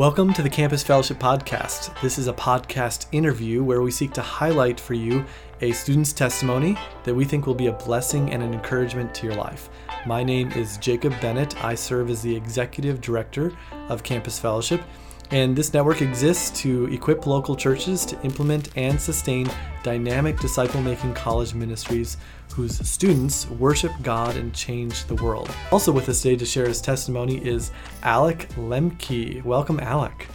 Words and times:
Welcome 0.00 0.32
to 0.32 0.40
the 0.40 0.48
Campus 0.48 0.82
Fellowship 0.82 1.18
Podcast. 1.18 2.00
This 2.00 2.16
is 2.16 2.26
a 2.26 2.32
podcast 2.32 3.04
interview 3.12 3.62
where 3.62 3.82
we 3.82 3.90
seek 3.90 4.14
to 4.14 4.22
highlight 4.22 4.80
for 4.80 4.94
you 4.94 5.26
a 5.60 5.72
student's 5.72 6.14
testimony 6.14 6.78
that 7.04 7.14
we 7.14 7.26
think 7.26 7.46
will 7.46 7.54
be 7.54 7.66
a 7.66 7.72
blessing 7.72 8.30
and 8.30 8.42
an 8.42 8.54
encouragement 8.54 9.14
to 9.16 9.26
your 9.26 9.34
life. 9.34 9.68
My 10.06 10.24
name 10.24 10.52
is 10.52 10.78
Jacob 10.78 11.12
Bennett. 11.20 11.62
I 11.62 11.74
serve 11.74 12.08
as 12.08 12.22
the 12.22 12.34
executive 12.34 13.02
director 13.02 13.52
of 13.90 14.02
Campus 14.02 14.38
Fellowship, 14.38 14.80
and 15.30 15.54
this 15.54 15.72
network 15.72 16.02
exists 16.02 16.60
to 16.60 16.86
equip 16.92 17.26
local 17.26 17.54
churches 17.54 18.04
to 18.06 18.20
implement 18.22 18.76
and 18.76 19.00
sustain 19.00 19.48
dynamic 19.82 20.38
disciple 20.40 20.82
making 20.82 21.14
college 21.14 21.54
ministries 21.54 22.16
whose 22.52 22.76
students 22.86 23.48
worship 23.50 23.92
God 24.02 24.36
and 24.36 24.52
change 24.52 25.04
the 25.04 25.14
world. 25.16 25.50
Also 25.70 25.92
with 25.92 26.08
us 26.08 26.22
today 26.22 26.36
to 26.36 26.44
share 26.44 26.66
his 26.66 26.80
testimony 26.80 27.36
is 27.46 27.70
Alek 28.02 28.46
Lemke. 28.54 29.44
Welcome, 29.44 29.78
Alek. 29.78 30.26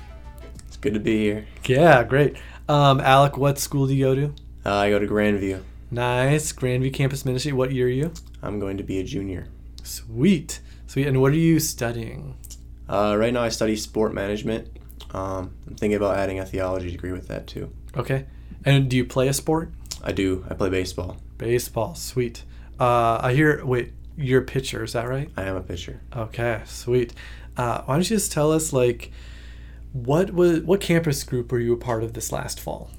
It's 0.67 0.77
good 0.77 0.93
to 0.93 0.99
be 0.99 1.23
here. 1.23 1.45
Yeah, 1.65 2.03
great. 2.03 2.37
Um, 2.69 2.99
Alek, 2.99 3.37
what 3.37 3.59
school 3.59 3.87
do 3.87 3.93
you 3.93 4.05
go 4.05 4.15
to? 4.15 4.25
Uh, 4.65 4.75
I 4.75 4.89
go 4.89 4.97
to 4.97 5.05
Grand 5.05 5.39
View. 5.39 5.63
Nice. 5.91 6.51
Grand 6.51 6.81
View 6.81 6.91
Campus 6.91 7.25
Ministry. 7.25 7.51
What 7.51 7.71
year 7.71 7.87
are 7.87 7.89
you? 7.89 8.13
I'm 8.41 8.59
going 8.59 8.77
to 8.77 8.83
be 8.83 8.99
a 8.99 9.03
junior. 9.03 9.47
Sweet. 9.83 10.61
Sweet. 10.87 11.07
And 11.07 11.21
what 11.21 11.33
are 11.33 11.37
you 11.37 11.59
studying? 11.59 12.37
Uh, 12.87 13.15
right 13.17 13.33
now, 13.33 13.41
I 13.41 13.49
study 13.49 13.75
sport 13.75 14.13
management. 14.13 14.69
Um, 15.15 15.51
I'm 15.67 15.75
thinking 15.75 15.95
about 15.95 16.17
adding 16.17 16.39
a 16.39 16.45
theology 16.45 16.91
degree 16.91 17.11
with 17.13 17.27
that 17.29 17.47
too. 17.47 17.71
Okay. 17.95 18.25
And 18.65 18.89
do 18.89 18.97
you 18.97 19.05
play 19.05 19.27
a 19.27 19.33
sport? 19.33 19.71
I 20.03 20.11
do. 20.11 20.45
I 20.49 20.53
play 20.55 20.69
baseball. 20.69 21.17
Baseball. 21.37 21.95
Sweet. 21.95 22.43
Uh, 22.79 23.19
I 23.21 23.33
hear. 23.33 23.63
Wait, 23.65 23.93
you're 24.17 24.41
a 24.41 24.45
pitcher. 24.45 24.83
Is 24.83 24.93
that 24.93 25.07
right? 25.07 25.29
I 25.37 25.43
am 25.43 25.55
a 25.55 25.61
pitcher. 25.61 26.01
Okay. 26.15 26.61
Sweet. 26.65 27.13
Uh, 27.55 27.81
why 27.85 27.95
don't 27.95 28.09
you 28.09 28.15
just 28.17 28.31
tell 28.33 28.51
us 28.51 28.73
like 28.73 29.11
what 29.93 30.31
was 30.33 30.59
what 30.61 30.81
campus 30.81 31.23
group 31.23 31.51
were 31.51 31.59
you 31.59 31.71
a 31.73 31.77
part 31.77 32.03
of 32.03 32.13
this 32.13 32.31
last 32.33 32.59
fall? 32.59 32.89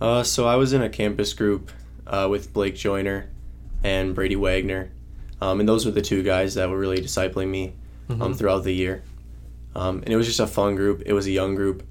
Uh, 0.00 0.22
so 0.22 0.46
I 0.46 0.54
was 0.56 0.72
in 0.72 0.82
a 0.82 0.88
campus 0.88 1.32
group 1.32 1.72
uh, 2.06 2.28
with 2.30 2.52
Blake 2.52 2.76
Joyner 2.76 3.28
and 3.82 4.14
Brady 4.14 4.36
Wagner, 4.36 4.90
um, 5.40 5.58
and 5.58 5.68
those 5.68 5.84
were 5.86 5.90
the 5.92 6.02
two 6.02 6.22
guys 6.22 6.54
that 6.54 6.68
were 6.68 6.78
really 6.78 6.98
discipling 7.00 7.48
me 7.48 7.72
um, 8.08 8.18
Mhm. 8.20 8.36
throughout 8.36 8.62
the 8.62 8.72
year. 8.72 9.02
Um, 9.76 9.98
and 9.98 10.08
it 10.08 10.16
was 10.16 10.26
just 10.26 10.40
a 10.40 10.46
fun 10.46 10.74
group. 10.74 11.02
It 11.04 11.12
was 11.12 11.26
a 11.26 11.30
young 11.30 11.54
group, 11.54 11.86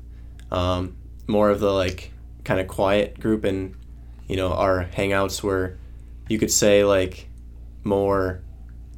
um, 0.52 0.98
more 1.28 1.52
of 1.52 1.60
the 1.60 1.72
like 1.72 2.12
kind 2.44 2.60
of 2.60 2.68
quiet 2.68 3.20
group, 3.20 3.44
and 3.44 3.76
you 4.28 4.36
know 4.36 4.52
our 4.54 4.86
hangouts 4.86 5.44
were, 5.44 5.78
you 6.28 6.40
could 6.40 6.52
say 6.52 6.84
like, 6.84 7.30
more, 7.84 8.42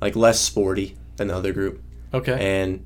like 0.02 0.16
less 0.16 0.40
sporty 0.40 0.96
than 1.18 1.28
the 1.28 1.36
other 1.36 1.52
group. 1.52 1.84
Okay. 2.14 2.62
And 2.64 2.86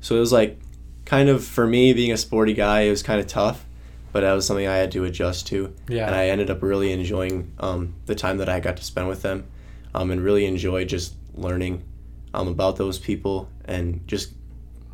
so 0.00 0.16
it 0.16 0.20
was 0.20 0.32
like 0.32 0.58
kind 1.04 1.28
of 1.28 1.44
for 1.44 1.66
me 1.66 1.92
being 1.92 2.12
a 2.12 2.16
sporty 2.16 2.54
guy, 2.54 2.82
it 2.82 2.90
was 2.90 3.02
kind 3.02 3.20
of 3.20 3.26
tough, 3.26 3.66
but 4.12 4.20
that 4.20 4.32
was 4.32 4.46
something 4.46 4.66
I 4.66 4.76
had 4.76 4.90
to 4.92 5.04
adjust 5.04 5.46
to. 5.48 5.74
Yeah. 5.86 6.06
And 6.06 6.14
I 6.14 6.28
ended 6.28 6.48
up 6.48 6.62
really 6.62 6.92
enjoying 6.92 7.52
um, 7.60 7.94
the 8.06 8.14
time 8.14 8.38
that 8.38 8.48
I 8.48 8.58
got 8.60 8.78
to 8.78 8.84
spend 8.84 9.06
with 9.08 9.20
them 9.20 9.46
um, 9.94 10.10
and 10.10 10.22
really 10.22 10.46
enjoyed 10.46 10.88
just 10.88 11.14
learning 11.34 11.84
um, 12.32 12.48
about 12.48 12.76
those 12.76 12.98
people 12.98 13.50
and 13.66 14.06
just 14.08 14.32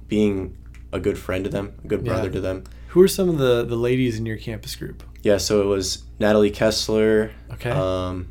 being 0.09 0.56
a 0.92 0.98
good 0.98 1.19
friend 1.19 1.45
to 1.45 1.51
them, 1.51 1.73
a 1.84 1.89
good 1.89 2.01
Yeah. 2.05 2.12
brother 2.14 2.31
to 2.31 2.41
them. 2.41 2.64
Who 2.89 3.03
are 3.03 3.09
some 3.09 3.28
of 3.28 3.39
the 3.39 3.64
the 3.64 3.77
ladies 3.77 4.19
in 4.19 4.27
your 4.27 4.39
campus 4.39 4.75
group? 4.75 5.03
Yeah, 5.23 5.37
so 5.39 5.62
it 5.62 5.67
was 5.67 6.05
Natalie 6.19 6.51
Kessler, 6.51 7.33
Okay. 7.53 7.70
um, 7.70 8.29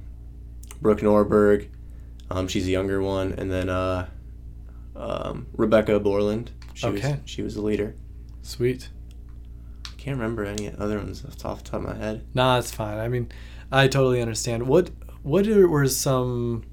Brooke 0.81 1.02
Norberg, 1.02 1.67
um, 2.31 2.48
she's 2.48 2.67
a 2.67 2.72
younger 2.72 3.02
one, 3.02 3.33
and 3.38 3.52
then 3.52 3.70
uh, 3.70 4.08
um, 4.95 5.48
Rebecca 5.55 6.00
Borland. 6.00 6.52
She 6.73 6.88
Okay. 6.88 7.11
was 7.14 7.20
she 7.25 7.42
was 7.42 7.55
the 7.55 7.61
leader. 7.61 7.95
Sweet. 8.42 8.89
I 9.86 9.95
can't 9.98 10.17
remember 10.17 10.45
any 10.45 10.72
other 10.78 10.98
ones 10.98 11.23
off 11.25 11.31
the 11.64 11.70
top 11.70 11.73
of 11.81 11.81
my 11.83 11.95
head. 11.95 12.23
Nah, 12.33 12.58
it's 12.59 12.72
fine. 12.72 12.98
I 12.98 13.08
mean, 13.08 13.30
I 13.72 13.88
totally 13.88 14.22
understand. 14.22 14.67
What 14.67 14.89
what 15.23 15.45
were 15.48 15.87
some? 15.87 16.64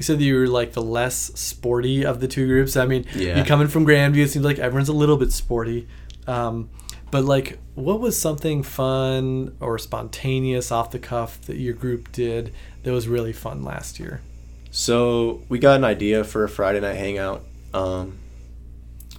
You 0.00 0.04
said 0.04 0.18
that 0.18 0.24
you 0.24 0.34
were 0.34 0.46
like 0.46 0.72
the 0.72 0.80
less 0.80 1.30
sporty 1.34 2.06
of 2.06 2.20
the 2.20 2.26
two 2.26 2.46
groups. 2.46 2.74
I 2.74 2.86
mean, 2.86 3.04
Yeah. 3.14 3.36
you 3.36 3.44
coming 3.44 3.68
from 3.68 3.84
Grand 3.84 4.14
View, 4.14 4.24
it 4.24 4.30
seems 4.30 4.46
like 4.46 4.58
everyone's 4.58 4.88
a 4.88 4.94
little 4.94 5.18
bit 5.18 5.30
sporty. 5.30 5.86
Um, 6.26 6.70
but 7.10 7.24
like, 7.26 7.58
what 7.74 8.00
was 8.00 8.18
something 8.18 8.62
fun 8.62 9.54
or 9.60 9.76
spontaneous 9.78 10.72
off 10.72 10.90
the 10.90 10.98
cuff 10.98 11.38
that 11.42 11.58
your 11.58 11.74
group 11.74 12.12
did 12.12 12.54
that 12.82 12.92
was 12.92 13.08
really 13.08 13.34
fun 13.34 13.62
last 13.62 14.00
year? 14.00 14.22
So 14.70 15.42
we 15.50 15.58
got 15.58 15.76
an 15.76 15.84
idea 15.84 16.24
for 16.24 16.44
a 16.44 16.48
Friday 16.48 16.80
night 16.80 16.96
hangout 16.96 17.44
um, 17.74 18.16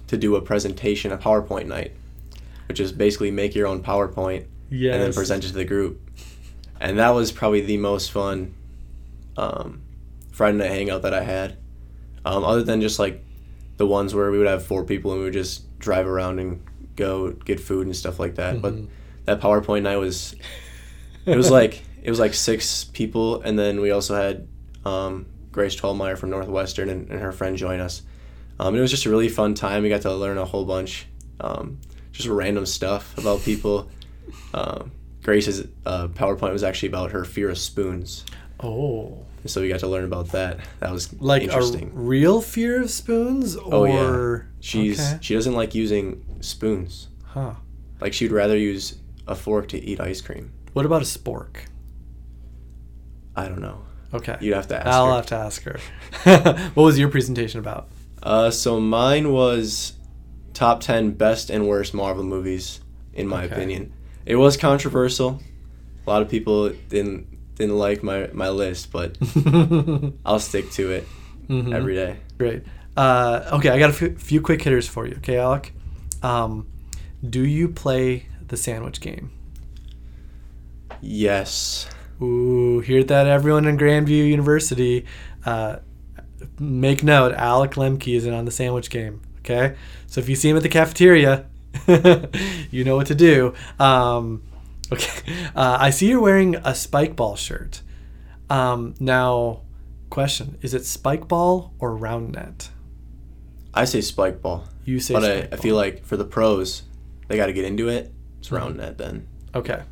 to 0.08 0.16
do 0.16 0.34
a 0.34 0.40
presentation, 0.42 1.12
a 1.12 1.16
PowerPoint 1.16 1.66
night, 1.66 1.92
which 2.66 2.80
is 2.80 2.90
basically 2.90 3.30
make 3.30 3.54
your 3.54 3.68
own 3.68 3.84
PowerPoint 3.84 4.46
Yes. 4.68 4.94
and 4.94 5.02
then 5.04 5.12
present 5.12 5.44
it 5.44 5.48
to 5.48 5.54
the 5.54 5.64
group. 5.64 6.00
And 6.80 6.98
that 6.98 7.10
was 7.10 7.30
probably 7.30 7.60
the 7.60 7.76
most 7.76 8.10
fun 8.10 8.54
um, 9.36 9.82
Friday 10.32 10.58
night 10.58 10.70
hangout 10.70 11.02
that 11.02 11.14
I 11.14 11.22
had. 11.22 11.56
Um, 12.24 12.44
other 12.44 12.62
than 12.62 12.80
just 12.80 12.98
like 12.98 13.24
the 13.76 13.86
ones 13.86 14.14
where 14.14 14.30
we 14.30 14.38
would 14.38 14.46
have 14.46 14.64
four 14.64 14.84
people 14.84 15.12
and 15.12 15.20
we 15.20 15.24
would 15.24 15.32
just 15.32 15.78
drive 15.78 16.06
around 16.06 16.38
and 16.38 16.62
go 16.96 17.32
get 17.32 17.58
food 17.60 17.86
and 17.86 17.96
stuff 17.96 18.18
like 18.20 18.34
that. 18.36 18.56
Mhm. 18.56 18.62
But 18.62 18.74
that 19.24 19.40
PowerPoint 19.40 19.82
night 19.82 19.96
was 19.96 20.34
it 21.26 21.36
was 21.36 21.50
like 21.50 21.82
it 22.02 22.10
was 22.10 22.18
like 22.20 22.34
six 22.34 22.84
people 22.84 23.40
and 23.42 23.58
then 23.58 23.80
we 23.80 23.90
also 23.90 24.14
had 24.14 24.48
um, 24.84 25.26
Grace 25.52 25.76
Twelmeyer 25.76 26.16
from 26.18 26.30
Northwestern 26.30 26.88
and, 26.88 27.08
and 27.10 27.20
her 27.20 27.32
friend 27.32 27.56
join 27.56 27.80
us. 27.80 28.02
Um, 28.58 28.68
and 28.68 28.78
it 28.78 28.80
was 28.80 28.90
just 28.90 29.06
a 29.06 29.10
really 29.10 29.28
fun 29.28 29.54
time. 29.54 29.82
We 29.82 29.88
got 29.88 30.02
to 30.02 30.14
learn 30.14 30.38
a 30.38 30.44
whole 30.44 30.64
bunch, 30.64 31.06
um, 31.40 31.78
just 32.12 32.28
random 32.28 32.66
stuff 32.66 33.16
about 33.18 33.42
people. 33.42 33.88
Um, 34.54 34.92
Grace's 35.22 35.66
uh, 35.86 36.08
PowerPoint 36.08 36.52
was 36.52 36.62
actually 36.62 36.88
about 36.90 37.10
her 37.12 37.24
fear 37.24 37.48
of 37.50 37.58
spoons, 37.58 38.24
oh, 38.62 39.24
so 39.46 39.60
we 39.60 39.68
got 39.68 39.80
to 39.80 39.88
learn 39.88 40.04
about 40.04 40.28
that. 40.32 40.60
That 40.80 40.92
was 40.92 41.12
like 41.20 41.42
a 41.42 41.44
interesting. 41.46 41.90
real 41.94 42.40
fear 42.40 42.80
of 42.82 42.90
spoons, 42.90 43.56
or 43.56 43.74
Oh, 43.74 43.84
yeah. 43.84 44.38
She's 44.60 45.00
okay. 45.00 45.18
she 45.20 45.34
doesn't 45.34 45.54
like 45.54 45.74
using 45.74 46.24
spoons. 46.40 47.08
huh? 47.24 47.54
Like 48.00 48.12
she'd 48.12 48.32
rather 48.32 48.56
use 48.56 48.98
a 49.26 49.34
fork 49.34 49.68
to 49.68 49.78
eat 49.78 50.00
ice 50.00 50.20
cream. 50.20 50.52
What 50.72 50.86
about 50.86 51.02
a 51.02 51.04
spork? 51.04 51.56
I 53.34 53.48
don't 53.48 53.60
know. 53.60 53.82
Okay. 54.14 54.36
You'd 54.40 54.54
have 54.54 54.68
to 54.68 54.76
ask 54.76 54.86
I'll 54.86 55.06
her. 55.06 55.14
have 55.14 55.26
to 55.26 55.34
ask 55.36 55.62
her. 55.62 55.78
what 56.74 56.82
was 56.84 56.98
your 56.98 57.08
presentation 57.08 57.60
about? 57.60 57.88
Uh, 58.22 58.50
so 58.50 58.78
mine 58.78 59.32
was 59.32 59.94
top 60.54 60.80
ten 60.80 61.12
best 61.12 61.48
and 61.50 61.66
worst 61.66 61.94
Marvel 61.94 62.24
movies, 62.24 62.80
in 63.14 63.26
my 63.26 63.44
Okay. 63.44 63.54
opinion. 63.54 63.92
It 64.26 64.36
was 64.36 64.56
controversial. 64.56 65.40
A 66.06 66.10
lot 66.10 66.20
of 66.22 66.28
people 66.28 66.68
didn't 66.88 67.26
didn't 67.62 67.78
like 67.78 68.02
my, 68.02 68.28
my 68.32 68.48
list, 68.50 68.90
but 68.92 69.16
I'll 70.26 70.38
stick 70.40 70.70
to 70.72 70.90
it 70.90 71.06
Mhm. 71.48 71.74
every 71.74 71.94
day. 71.94 72.16
Great. 72.38 72.62
Uh, 72.96 73.48
okay, 73.54 73.68
I 73.70 73.78
got 73.78 73.90
a 73.90 73.92
few, 73.92 74.16
few 74.16 74.40
quick 74.40 74.62
hitters 74.62 74.86
for 74.88 75.06
you. 75.06 75.14
Okay, 75.16 75.34
Alek. 75.34 75.70
Um, 76.22 76.66
do 77.28 77.44
you 77.44 77.68
play 77.68 78.26
the 78.48 78.56
sandwich 78.56 79.00
game? 79.00 79.30
Yes. 81.00 81.88
Ooh, 82.20 82.80
hear 82.80 83.02
that, 83.04 83.26
everyone 83.26 83.66
in 83.66 83.76
Grand 83.76 84.06
View 84.06 84.22
University. 84.24 85.04
Uh, 85.44 85.76
make 86.58 87.02
note, 87.02 87.34
Alek 87.36 87.72
Lemke 87.74 88.14
is 88.16 88.24
in 88.26 88.32
on 88.34 88.44
the 88.44 88.50
sandwich 88.52 88.90
game. 88.90 89.20
Okay, 89.40 89.74
so 90.06 90.20
if 90.20 90.28
you 90.28 90.36
see 90.36 90.48
him 90.50 90.56
at 90.56 90.62
the 90.62 90.68
cafeteria, 90.68 91.46
you 92.70 92.84
know 92.84 92.94
what 92.96 93.08
to 93.08 93.14
do. 93.16 93.54
Um, 93.80 94.42
okay, 94.92 95.34
uh, 95.54 95.76
I 95.80 95.90
see 95.90 96.08
you're 96.08 96.20
wearing 96.20 96.56
a 96.56 96.70
Spikeball 96.72 97.36
shirt. 97.36 97.82
Um, 98.50 98.94
now, 99.00 99.62
question: 100.10 100.58
Is 100.62 100.74
it 100.74 100.82
Spikeball 100.82 101.70
or 101.78 101.96
round 101.96 102.32
net? 102.32 102.70
I 103.74 103.84
say 103.86 104.00
Spikeball, 104.00 104.66
You 104.84 105.00
say, 105.00 105.14
but 105.14 105.24
I, 105.24 105.48
I 105.54 105.56
feel 105.56 105.76
like 105.76 106.04
for 106.04 106.16
the 106.18 106.24
pros, 106.26 106.82
they 107.28 107.36
got 107.36 107.46
to 107.46 107.52
get 107.54 107.64
into 107.64 107.88
it. 107.88 108.12
It's 108.38 108.48
Mm-hmm. 108.48 108.56
round 108.56 108.76
net 108.76 108.98
then. 108.98 109.26
okay, 109.54 109.82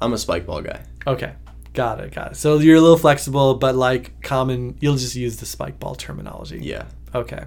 I'm 0.00 0.12
a 0.12 0.16
Spikeball 0.16 0.64
guy. 0.64 0.82
okay, 1.06 1.34
got 1.74 2.00
it, 2.00 2.14
got 2.14 2.32
it. 2.32 2.36
So 2.36 2.58
you're 2.58 2.76
a 2.76 2.80
little 2.80 2.96
flexible, 2.96 3.54
but 3.56 3.74
like 3.74 4.22
common, 4.22 4.76
you'll 4.80 4.96
just 4.96 5.16
use 5.16 5.36
the 5.36 5.46
Spikeball 5.46 5.98
terminology. 5.98 6.60
Yeah. 6.62 6.84
Okay. 7.14 7.44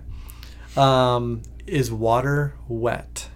Um, 0.76 1.42
is 1.66 1.92
water 1.92 2.56
wet? 2.68 3.30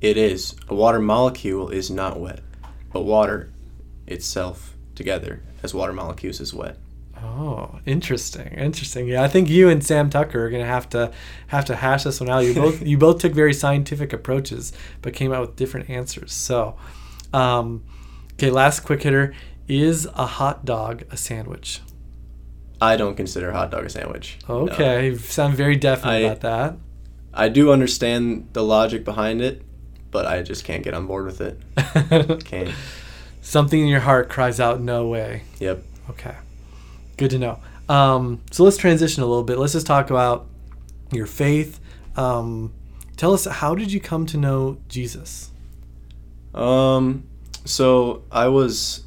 It 0.00 0.16
is. 0.16 0.54
A 0.68 0.74
water 0.74 1.00
molecule 1.00 1.68
is 1.68 1.90
not 1.90 2.18
wet, 2.18 2.40
but 2.92 3.02
water 3.02 3.52
itself 4.06 4.76
together 4.94 5.42
as 5.62 5.74
water 5.74 5.92
molecules 5.92 6.40
is 6.40 6.54
wet. 6.54 6.78
Oh, 7.22 7.78
interesting, 7.84 8.46
interesting. 8.48 9.06
Yeah, 9.06 9.22
I 9.22 9.28
think 9.28 9.50
you 9.50 9.68
and 9.68 9.84
Sam 9.84 10.08
Tucker 10.08 10.46
are 10.46 10.50
gonna 10.50 10.64
have 10.64 10.88
to 10.90 11.12
have 11.48 11.66
to 11.66 11.76
hash 11.76 12.04
this 12.04 12.18
one 12.18 12.30
out. 12.30 12.44
You 12.44 12.54
both 12.54 12.82
you 12.82 12.96
both 12.96 13.20
took 13.20 13.32
very 13.34 13.52
scientific 13.52 14.12
approaches, 14.14 14.72
but 15.02 15.12
came 15.12 15.32
out 15.32 15.42
with 15.42 15.56
different 15.56 15.90
answers. 15.90 16.32
So, 16.32 16.76
um, 17.34 17.84
okay, 18.34 18.50
last 18.50 18.80
quick 18.80 19.02
hitter: 19.02 19.34
Is 19.68 20.06
a 20.14 20.24
hot 20.24 20.64
dog 20.64 21.04
a 21.10 21.16
sandwich? 21.18 21.82
I 22.80 22.96
don't 22.96 23.16
consider 23.16 23.50
a 23.50 23.52
hot 23.52 23.70
dog 23.70 23.84
a 23.84 23.90
sandwich. 23.90 24.38
No. 24.48 24.60
Okay, 24.70 25.08
you 25.08 25.18
sound 25.18 25.54
very 25.54 25.76
definite 25.76 26.12
I- 26.12 26.18
about 26.20 26.40
that. 26.40 26.76
I 27.32 27.48
do 27.48 27.70
understand 27.70 28.48
the 28.54 28.64
logic 28.64 29.04
behind 29.04 29.40
it, 29.40 29.62
but 30.10 30.26
I 30.26 30.42
just 30.42 30.64
can't 30.64 30.82
get 30.82 30.94
on 30.94 31.06
board 31.06 31.26
with 31.26 31.40
it. 31.40 32.44
Can't. 32.44 32.70
Something 33.42 33.80
in 33.80 33.86
your 33.86 34.00
heart 34.00 34.28
cries 34.28 34.60
out, 34.60 34.80
"No 34.80 35.06
way." 35.06 35.42
Yep. 35.58 35.82
Okay, 36.10 36.34
good 37.16 37.30
to 37.30 37.38
know. 37.38 37.60
Um, 37.88 38.40
so 38.50 38.64
let's 38.64 38.76
transition 38.76 39.22
a 39.22 39.26
little 39.26 39.44
bit. 39.44 39.58
Let's 39.58 39.72
just 39.72 39.86
talk 39.86 40.10
about 40.10 40.46
your 41.12 41.26
faith. 41.26 41.80
Um, 42.16 42.72
tell 43.16 43.32
us, 43.32 43.46
how 43.46 43.74
did 43.74 43.92
you 43.92 44.00
come 44.00 44.26
to 44.26 44.36
know 44.36 44.78
Jesus? 44.88 45.50
Um, 46.54 47.24
so 47.64 48.22
I 48.30 48.48
was, 48.48 49.04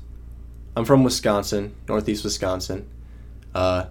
I'm 0.75 0.85
from 0.85 1.03
Wisconsin, 1.03 1.75
Northeast 1.87 2.23
Wisconsin, 2.23 2.89
uh, 3.53 3.85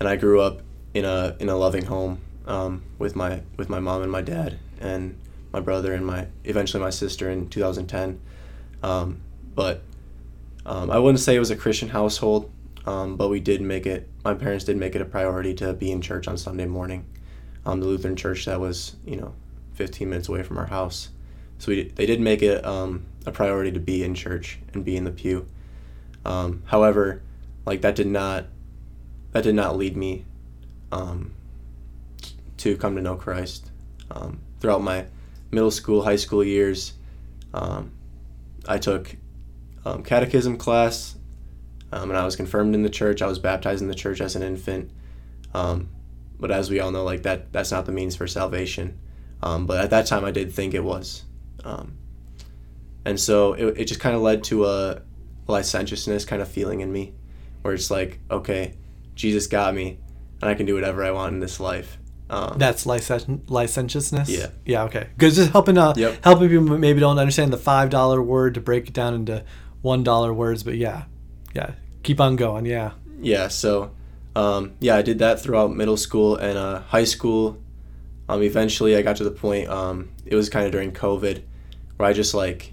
and 0.00 0.08
I 0.08 0.16
grew 0.16 0.40
up 0.40 0.60
in 0.94 1.04
a 1.04 1.36
in 1.38 1.48
a 1.48 1.56
loving 1.56 1.84
home 1.84 2.18
um, 2.46 2.82
with 2.98 3.16
my 3.16 3.42
with 3.56 3.68
my 3.68 3.80
mom 3.80 4.02
and 4.02 4.10
my 4.10 4.22
dad 4.22 4.58
and 4.80 5.18
my 5.56 5.62
brother 5.62 5.94
and 5.94 6.04
my 6.04 6.26
eventually 6.44 6.82
my 6.82 6.90
sister 6.90 7.30
in 7.30 7.48
2010. 7.48 8.20
Um, 8.82 9.22
but 9.54 9.80
um, 10.66 10.90
I 10.90 10.98
wouldn't 10.98 11.20
say 11.20 11.34
it 11.34 11.38
was 11.38 11.50
a 11.50 11.56
Christian 11.56 11.88
household, 11.88 12.50
um, 12.84 13.16
but 13.16 13.28
we 13.28 13.40
did 13.40 13.62
make 13.62 13.86
it. 13.86 14.06
My 14.22 14.34
parents 14.34 14.66
did 14.66 14.76
make 14.76 14.94
it 14.94 15.00
a 15.00 15.06
priority 15.06 15.54
to 15.54 15.72
be 15.72 15.90
in 15.90 16.02
church 16.02 16.28
on 16.28 16.36
Sunday 16.36 16.66
morning, 16.66 17.06
um, 17.64 17.80
the 17.80 17.86
Lutheran 17.86 18.16
church 18.16 18.44
that 18.44 18.60
was 18.60 18.96
you 19.06 19.16
know 19.16 19.32
15 19.76 20.10
minutes 20.10 20.28
away 20.28 20.42
from 20.42 20.58
our 20.58 20.66
house. 20.66 21.08
So 21.58 21.72
we 21.72 21.84
they 21.84 22.04
did 22.04 22.20
make 22.20 22.42
it 22.42 22.62
um, 22.66 23.06
a 23.24 23.32
priority 23.32 23.72
to 23.72 23.80
be 23.80 24.04
in 24.04 24.14
church 24.14 24.58
and 24.74 24.84
be 24.84 24.94
in 24.94 25.04
the 25.04 25.10
pew. 25.10 25.46
Um, 26.26 26.64
however, 26.66 27.22
like 27.64 27.80
that 27.80 27.96
did 27.96 28.08
not 28.08 28.44
that 29.32 29.44
did 29.44 29.54
not 29.54 29.78
lead 29.78 29.96
me 29.96 30.26
um, 30.92 31.32
to 32.58 32.76
come 32.76 32.94
to 32.94 33.00
know 33.00 33.16
Christ. 33.16 33.70
Throughout 34.58 34.82
my 34.82 35.04
middle 35.56 35.72
school, 35.72 36.04
high 36.04 36.16
school 36.16 36.44
years, 36.44 36.92
um, 37.52 37.90
I 38.68 38.78
took 38.78 39.16
um, 39.84 40.04
catechism 40.04 40.56
class, 40.58 41.16
um, 41.90 42.10
and 42.10 42.18
I 42.18 42.24
was 42.24 42.36
confirmed 42.36 42.74
in 42.74 42.82
the 42.82 42.90
church. 42.90 43.22
I 43.22 43.26
was 43.26 43.38
baptized 43.38 43.82
in 43.82 43.88
the 43.88 43.94
church 43.94 44.20
as 44.20 44.36
an 44.36 44.42
infant. 44.42 44.90
Um, 45.54 45.88
but 46.38 46.50
as 46.50 46.70
we 46.70 46.80
all 46.80 46.90
know, 46.90 47.04
like 47.04 47.22
that, 47.22 47.52
that's 47.52 47.72
not 47.72 47.86
the 47.86 47.92
means 47.92 48.14
for 48.14 48.26
salvation. 48.26 48.98
Um, 49.42 49.66
but 49.66 49.80
at 49.82 49.90
that 49.90 50.06
time, 50.06 50.24
I 50.24 50.30
did 50.30 50.52
think 50.52 50.74
it 50.74 50.84
was. 50.84 51.24
and 53.04 53.18
so 53.18 53.54
it, 53.54 53.80
it 53.80 53.84
just 53.86 54.00
kind 54.00 54.14
of 54.14 54.22
led 54.22 54.44
to 54.44 54.66
a 54.66 55.02
licentiousness 55.46 56.24
kind 56.24 56.42
of 56.42 56.48
feeling 56.48 56.80
in 56.80 56.92
me, 56.92 57.14
where 57.62 57.72
it's 57.72 57.90
like, 57.90 58.18
okay, 58.30 58.74
Jesus 59.14 59.46
got 59.46 59.74
me, 59.74 59.98
and 60.42 60.50
I 60.50 60.54
can 60.54 60.66
do 60.66 60.74
whatever 60.74 61.02
I 61.04 61.12
want 61.12 61.32
in 61.32 61.40
this 61.40 61.60
life. 61.60 61.98
Um, 62.28 62.58
That's 62.58 62.86
licent- 62.86 63.48
licentiousness. 63.50 64.28
Yeah. 64.28 64.48
Yeah. 64.64 64.84
Okay. 64.84 65.06
Because 65.16 65.36
just 65.36 65.52
helping 65.52 65.78
uh, 65.78 65.94
Yep. 65.96 66.24
helping 66.24 66.48
people 66.48 66.76
maybe 66.78 66.98
don't 67.00 67.18
understand 67.18 67.52
the 67.52 67.56
five 67.58 67.88
dollar 67.90 68.20
word 68.22 68.54
to 68.54 68.60
break 68.60 68.88
it 68.88 68.92
down 68.92 69.14
into 69.14 69.44
one 69.82 70.02
dollar 70.02 70.34
words. 70.34 70.62
But 70.64 70.76
yeah, 70.76 71.04
yeah. 71.54 71.72
Keep 72.02 72.20
on 72.20 72.36
going. 72.36 72.66
Yeah. 72.66 72.92
yeah 73.20 73.48
so 73.48 73.90
um, 74.36 74.74
yeah 74.80 74.94
i 74.96 75.02
did 75.02 75.18
that 75.20 75.40
throughout 75.40 75.74
middle 75.74 75.96
school 75.96 76.36
and 76.36 76.58
uh, 76.58 76.80
high 76.82 77.04
school 77.04 77.56
um, 78.28 78.42
eventually 78.42 78.94
i 78.94 79.00
got 79.02 79.16
to 79.16 79.24
the 79.24 79.30
point 79.30 79.66
um, 79.68 80.10
it 80.26 80.34
was 80.36 80.50
kind 80.50 80.66
of 80.66 80.72
during 80.72 80.92
covid 80.92 81.42
where 81.96 82.06
i 82.08 82.12
just 82.12 82.34
like 82.34 82.72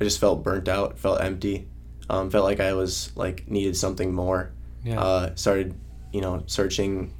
i 0.00 0.04
just 0.04 0.18
felt 0.18 0.42
burnt 0.42 0.66
out 0.68 0.98
felt 0.98 1.20
empty 1.20 1.68
um, 2.08 2.30
felt 2.30 2.44
like 2.44 2.58
i 2.60 2.72
was 2.72 3.12
like 3.14 3.46
needed 3.48 3.76
something 3.76 4.14
more 4.14 4.50
Yeah. 4.82 4.98
uh, 5.00 5.34
started 5.34 5.74
you 6.12 6.22
know 6.22 6.42
searching 6.46 7.12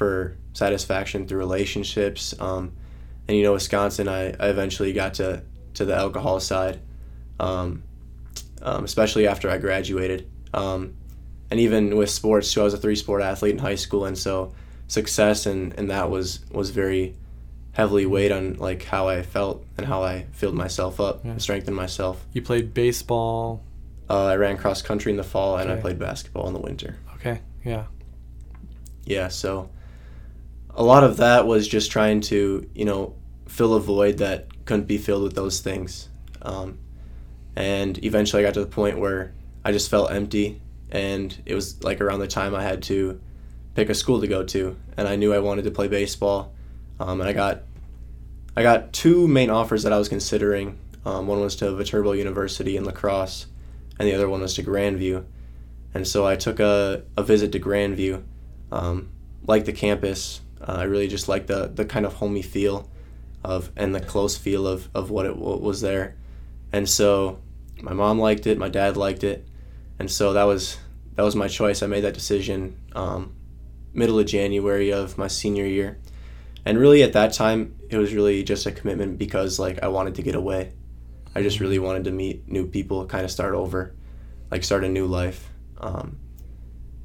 for 0.00 0.34
satisfaction 0.54 1.26
through 1.28 1.38
relationships 1.38 2.34
um, 2.40 2.72
and 3.28 3.36
you 3.36 3.42
know 3.42 3.52
wisconsin 3.52 4.08
I, 4.08 4.30
I 4.40 4.48
eventually 4.48 4.94
got 4.94 5.12
to 5.20 5.42
to 5.74 5.84
the 5.84 5.94
alcohol 5.94 6.40
side 6.40 6.80
um, 7.38 7.82
um, 8.62 8.82
especially 8.84 9.26
after 9.26 9.50
i 9.50 9.58
graduated 9.58 10.26
um, 10.54 10.94
and 11.50 11.60
even 11.60 11.98
with 11.98 12.08
sports 12.08 12.50
too 12.50 12.62
i 12.62 12.64
was 12.64 12.72
a 12.72 12.78
three 12.78 12.96
sport 12.96 13.20
athlete 13.20 13.52
in 13.52 13.58
high 13.58 13.74
school 13.74 14.06
and 14.06 14.16
so 14.16 14.54
success 14.88 15.44
and, 15.44 15.74
and 15.78 15.90
that 15.90 16.08
was 16.08 16.40
was 16.50 16.70
very 16.70 17.14
heavily 17.72 18.06
weighed 18.06 18.32
on 18.32 18.54
like 18.54 18.82
how 18.84 19.06
i 19.06 19.20
felt 19.20 19.62
and 19.76 19.86
how 19.86 20.02
i 20.02 20.24
filled 20.32 20.54
myself 20.54 20.98
up 20.98 21.20
Yeah. 21.22 21.32
and 21.32 21.42
strengthened 21.42 21.76
myself 21.76 22.24
you 22.32 22.40
played 22.40 22.72
baseball. 22.72 23.62
uh, 24.08 24.28
i 24.32 24.36
ran 24.36 24.56
cross 24.56 24.80
country 24.80 25.10
in 25.12 25.18
the 25.18 25.28
fall 25.34 25.58
and 25.58 25.70
i 25.70 25.76
played 25.76 25.98
basketball 25.98 26.46
in 26.48 26.54
the 26.54 26.64
winter 26.70 26.96
Okay. 27.16 27.38
Yeah. 27.66 27.84
yeah 29.04 29.28
so 29.28 29.68
a 30.74 30.82
lot 30.82 31.04
of 31.04 31.18
that 31.18 31.46
was 31.46 31.66
just 31.66 31.90
trying 31.90 32.20
to 32.20 32.68
you 32.74 32.84
know 32.84 33.14
fill 33.48 33.74
a 33.74 33.80
void 33.80 34.18
that 34.18 34.64
couldn't 34.64 34.86
be 34.86 34.98
filled 34.98 35.22
with 35.22 35.34
those 35.34 35.60
things. 35.60 36.08
Um, 36.42 36.78
and 37.56 38.02
eventually 38.04 38.42
i 38.42 38.46
got 38.46 38.54
to 38.54 38.60
the 38.60 38.66
point 38.66 38.98
where 38.98 39.32
i 39.64 39.72
just 39.72 39.90
felt 39.90 40.12
empty 40.12 40.60
and 40.90 41.42
it 41.46 41.54
was 41.54 41.82
like 41.82 42.00
around 42.00 42.20
the 42.20 42.28
time 42.28 42.54
i 42.54 42.62
had 42.62 42.82
to 42.82 43.20
pick 43.74 43.88
a 43.88 43.94
school 43.94 44.20
to 44.20 44.26
go 44.26 44.44
to 44.44 44.76
and 44.96 45.08
i 45.08 45.16
knew 45.16 45.32
i 45.32 45.38
wanted 45.38 45.62
to 45.62 45.70
play 45.70 45.88
baseball. 45.88 46.52
Um, 46.98 47.20
and 47.20 47.28
i 47.28 47.32
got 47.32 47.62
i 48.56 48.62
got 48.62 48.92
two 48.92 49.26
main 49.26 49.50
offers 49.50 49.82
that 49.82 49.92
i 49.92 49.98
was 49.98 50.08
considering. 50.08 50.78
Um, 51.04 51.26
one 51.26 51.40
was 51.40 51.56
to 51.56 51.74
viterbo 51.74 52.12
university 52.12 52.76
in 52.76 52.84
La 52.84 52.92
Crosse 52.92 53.46
and 53.98 54.06
the 54.06 54.14
other 54.14 54.28
one 54.28 54.42
was 54.42 54.54
to 54.54 54.62
Grand 54.62 54.98
View. 54.98 55.26
And 55.94 56.06
so 56.06 56.26
i 56.26 56.36
took 56.36 56.60
a, 56.60 57.02
a 57.16 57.22
visit 57.22 57.52
to 57.52 57.58
Grand 57.58 57.96
View 57.96 58.24
um, 58.70 59.08
like 59.46 59.64
the 59.64 59.72
campus. 59.72 60.40
Uh, 60.60 60.76
I 60.78 60.82
really 60.84 61.08
just 61.08 61.28
like 61.28 61.46
the 61.46 61.68
the 61.68 61.84
kind 61.84 62.04
of 62.04 62.14
homey 62.14 62.42
feel 62.42 62.90
of 63.42 63.70
and 63.76 63.94
the 63.94 64.00
close 64.00 64.36
feel 64.36 64.66
of, 64.66 64.88
of 64.94 65.10
what 65.10 65.26
it 65.26 65.36
what 65.36 65.60
was 65.60 65.80
there. 65.80 66.16
And 66.72 66.88
so 66.88 67.40
my 67.80 67.92
mom 67.92 68.18
liked 68.18 68.46
it, 68.46 68.58
my 68.58 68.68
dad 68.68 68.96
liked 68.96 69.24
it, 69.24 69.46
and 69.98 70.10
so 70.10 70.32
that 70.34 70.44
was 70.44 70.78
that 71.14 71.22
was 71.22 71.36
my 71.36 71.48
choice. 71.48 71.82
I 71.82 71.86
made 71.86 72.02
that 72.02 72.14
decision 72.14 72.76
um, 72.94 73.34
middle 73.92 74.18
of 74.18 74.26
January 74.26 74.92
of 74.92 75.18
my 75.18 75.28
senior 75.28 75.66
year, 75.66 75.98
and 76.64 76.78
really 76.78 77.02
at 77.02 77.12
that 77.14 77.32
time 77.32 77.76
it 77.88 77.96
was 77.96 78.14
really 78.14 78.42
just 78.42 78.66
a 78.66 78.72
commitment 78.72 79.18
because 79.18 79.58
like 79.58 79.82
I 79.82 79.88
wanted 79.88 80.14
to 80.16 80.22
get 80.22 80.34
away. 80.34 80.72
I 81.34 81.42
just 81.42 81.60
really 81.60 81.78
wanted 81.78 82.04
to 82.04 82.10
meet 82.10 82.48
new 82.48 82.66
people, 82.66 83.06
kind 83.06 83.24
of 83.24 83.30
start 83.30 83.54
over, 83.54 83.94
like 84.50 84.64
start 84.64 84.84
a 84.84 84.88
new 84.88 85.06
life. 85.06 85.48
Um, 85.78 86.18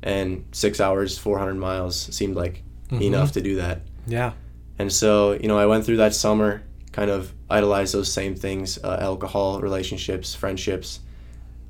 and 0.02 0.46
six 0.52 0.80
hours, 0.80 1.18
400 1.18 1.56
miles 1.56 2.00
seemed 2.16 2.36
like 2.36 2.64
Mhm. 2.92 3.02
enough 3.02 3.32
to 3.34 3.42
do 3.42 3.56
that. 3.58 3.82
Yeah. 4.08 4.34
And 4.80 4.92
so, 4.92 5.34
you 5.34 5.48
know, 5.48 5.58
I 5.58 5.66
went 5.66 5.86
through 5.86 5.98
that 5.98 6.14
summer, 6.14 6.62
kind 6.92 7.10
of 7.10 7.32
idolized 7.50 7.94
those 7.94 8.12
same 8.12 8.36
things: 8.36 8.78
uh, 8.84 8.98
alcohol, 9.00 9.60
relationships, 9.62 10.36
friendships, 10.36 11.00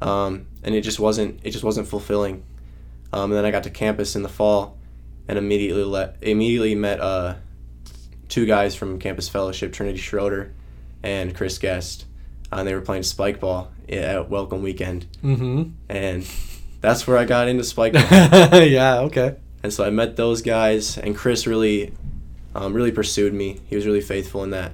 um, 0.01 0.47
and 0.63 0.75
it 0.75 0.81
just 0.81 0.99
wasn't 0.99 1.39
it 1.43 1.51
just 1.51 1.63
wasn't 1.63 1.87
fulfilling. 1.87 2.43
Um, 3.13 3.31
and 3.31 3.33
then 3.33 3.45
I 3.45 3.51
got 3.51 3.63
to 3.63 3.69
campus 3.69 4.15
in 4.15 4.23
the 4.23 4.29
fall, 4.29 4.77
and 5.27 5.37
immediately 5.37 5.83
let 5.83 6.17
immediately 6.21 6.75
met 6.75 6.99
uh, 6.99 7.35
two 8.27 8.45
guys 8.45 8.75
from 8.75 8.99
Campus 8.99 9.29
Fellowship, 9.29 9.71
Trinity 9.71 9.99
Schroeder, 9.99 10.51
and 11.03 11.33
Chris 11.35 11.57
Guest, 11.59 12.05
uh, 12.51 12.57
and 12.57 12.67
they 12.67 12.73
were 12.73 12.81
playing 12.81 13.03
Spikeball 13.03 13.67
at 13.87 14.29
Welcome 14.29 14.63
Weekend, 14.63 15.05
Mm-hmm. 15.23 15.69
and 15.89 16.27
that's 16.81 17.05
where 17.07 17.17
I 17.17 17.25
got 17.25 17.47
into 17.47 17.63
Spikeball. 17.63 18.69
yeah. 18.71 18.99
Okay. 19.01 19.35
And 19.65 19.73
so 19.73 19.83
I 19.83 19.89
met 19.89 20.15
those 20.15 20.43
guys, 20.43 20.95
and 20.99 21.15
Chris 21.15 21.47
really, 21.47 21.91
um, 22.53 22.71
really 22.71 22.91
pursued 22.91 23.33
me. 23.33 23.61
He 23.65 23.75
was 23.75 23.87
really 23.87 23.99
faithful 23.99 24.43
in 24.43 24.51
that, 24.51 24.73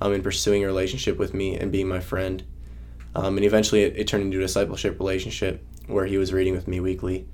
um, 0.00 0.12
in 0.12 0.24
pursuing 0.24 0.64
a 0.64 0.66
relationship 0.66 1.18
with 1.18 1.32
me 1.32 1.56
and 1.56 1.70
being 1.70 1.86
my 1.86 2.00
friend. 2.00 2.42
Um, 3.14 3.36
and 3.36 3.46
eventually, 3.46 3.84
it, 3.84 3.96
it 3.96 4.08
turned 4.08 4.24
into 4.24 4.38
a 4.38 4.40
discipleship 4.40 4.98
relationship 4.98 5.64
where 5.86 6.04
he 6.06 6.18
was 6.18 6.32
reading 6.32 6.52
with 6.52 6.66
me 6.66 6.80
weekly. 6.80 7.28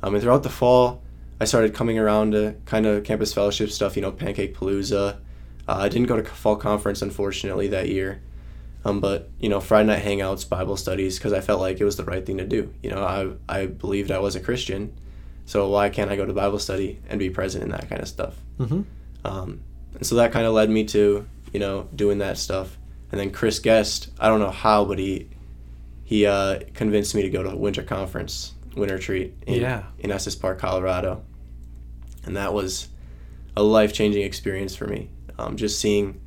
Um, 0.00 0.14
and 0.14 0.22
throughout 0.22 0.44
the 0.44 0.48
fall, 0.48 1.02
I 1.40 1.44
started 1.44 1.74
coming 1.74 1.98
around 1.98 2.30
to 2.34 2.54
kind 2.66 2.86
of 2.86 3.02
campus 3.02 3.34
fellowship 3.34 3.70
stuff. 3.70 3.96
You 3.96 4.02
know, 4.02 4.12
Pancake 4.12 4.56
Palooza. 4.56 5.16
Uh, 5.66 5.72
I 5.72 5.88
didn't 5.88 6.06
go 6.06 6.22
to 6.22 6.22
fall 6.22 6.54
conference 6.54 7.02
unfortunately 7.02 7.66
that 7.66 7.88
year. 7.88 8.22
Um, 8.84 9.00
but 9.00 9.28
you 9.40 9.48
know, 9.48 9.58
Friday 9.58 9.88
night 9.88 10.04
hangouts, 10.04 10.48
Bible 10.48 10.76
studies, 10.76 11.18
because 11.18 11.32
I 11.32 11.40
felt 11.40 11.60
like 11.60 11.80
it 11.80 11.84
was 11.84 11.96
the 11.96 12.04
right 12.04 12.24
thing 12.24 12.38
to 12.38 12.46
do. 12.46 12.72
You 12.80 12.90
know, 12.90 13.02
I 13.02 13.62
I 13.62 13.66
believed 13.66 14.12
I 14.12 14.20
was 14.20 14.36
a 14.36 14.40
Christian, 14.40 14.96
so 15.46 15.68
why 15.68 15.88
can't 15.90 16.10
I 16.10 16.16
go 16.16 16.24
to 16.24 16.32
Bible 16.32 16.58
study 16.58 17.00
and 17.08 17.18
be 17.18 17.30
present 17.30 17.64
in 17.64 17.70
that 17.70 17.88
kind 17.88 18.00
of 18.00 18.08
stuff? 18.08 18.34
Mm-hmm. 18.58 18.82
Um, 19.24 19.60
and 19.94 20.06
so 20.06 20.16
that 20.16 20.32
kind 20.32 20.46
of 20.46 20.52
led 20.54 20.70
me 20.70 20.84
to 20.86 21.26
you 21.52 21.60
know 21.60 21.88
doing 21.94 22.18
that 22.18 22.38
stuff. 22.38 22.76
And 23.12 23.20
then 23.20 23.30
Chris 23.30 23.58
Guest, 23.60 24.08
I 24.18 24.28
don't 24.28 24.40
know 24.40 24.50
how, 24.50 24.84
but 24.84 24.98
he 24.98 25.28
he 26.04 26.26
uh, 26.26 26.60
convinced 26.74 27.14
me 27.14 27.22
to 27.22 27.30
go 27.30 27.42
to 27.42 27.50
a 27.50 27.56
winter 27.56 27.82
conference, 27.82 28.52
winter 28.76 28.96
retreat 28.96 29.34
in, 29.46 29.60
Yeah. 29.62 29.84
in 29.98 30.10
Estes 30.10 30.34
Park, 30.34 30.58
Colorado, 30.58 31.22
and 32.24 32.36
that 32.36 32.52
was 32.52 32.88
a 33.56 33.62
life 33.62 33.92
changing 33.92 34.22
experience 34.22 34.74
for 34.74 34.86
me. 34.86 35.10
Um, 35.38 35.56
just 35.56 35.80
seeing 35.80 36.20